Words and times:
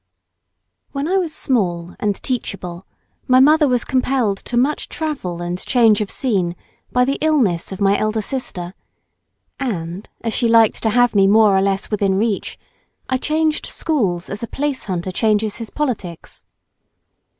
When 0.93 1.07
I 1.07 1.17
was 1.17 1.31
small 1.31 1.95
and 1.99 2.15
teachable 2.23 2.87
my 3.27 3.39
mother 3.39 3.67
was 3.67 3.85
compelled 3.85 4.39
to 4.45 4.57
much 4.57 4.89
travel 4.89 5.43
and 5.43 5.63
change 5.63 6.01
of 6.01 6.09
scene 6.09 6.55
by 6.91 7.05
the 7.05 7.19
illness 7.21 7.71
of 7.71 7.79
my 7.79 7.95
elder 7.99 8.19
sister; 8.23 8.73
and 9.59 10.09
as 10.21 10.33
she 10.33 10.47
liked 10.47 10.81
to 10.81 10.89
have 10.89 11.13
me 11.13 11.27
more 11.27 11.55
or 11.55 11.61
less 11.61 11.91
within 11.91 12.15
reach, 12.15 12.57
I 13.09 13.17
changed 13.17 13.67
schools 13.67 14.27
as 14.27 14.41
a 14.41 14.47
place 14.47 14.85
hunter 14.85 15.11
changes 15.11 15.57
his 15.57 15.69
politics. 15.69 16.45